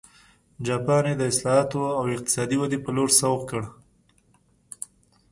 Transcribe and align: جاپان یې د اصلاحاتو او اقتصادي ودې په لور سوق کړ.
جاپان 0.65 1.03
یې 1.09 1.15
د 1.17 1.21
اصلاحاتو 1.31 1.81
او 1.97 2.03
اقتصادي 2.15 2.57
ودې 2.59 2.77
په 2.85 2.91
لور 2.95 3.09
سوق 3.19 3.41
کړ. 3.49 3.63